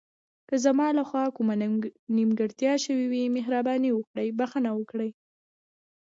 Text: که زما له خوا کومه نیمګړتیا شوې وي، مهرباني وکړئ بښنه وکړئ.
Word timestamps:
که 0.47 0.55
زما 0.65 0.87
له 0.97 1.03
خوا 1.09 1.23
کومه 1.35 1.53
نیمګړتیا 2.15 2.73
شوې 2.85 3.05
وي، 3.11 3.23
مهرباني 3.37 3.89
وکړئ 3.93 4.27
بښنه 4.39 4.71
وکړئ. 4.75 5.09